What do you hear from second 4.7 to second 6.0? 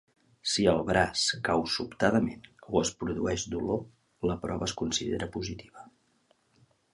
es considera positiva.